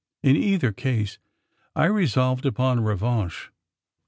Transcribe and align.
In 0.23 0.35
either 0.35 0.71
case, 0.71 1.19
I 1.75 1.85
resolved 1.85 2.47
upon 2.47 2.79
a 2.79 2.81
revanche. 2.81 3.51